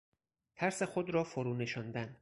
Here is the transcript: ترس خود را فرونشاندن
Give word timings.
ترس 0.55 0.83
خود 0.83 1.09
را 1.09 1.23
فرونشاندن 1.23 2.17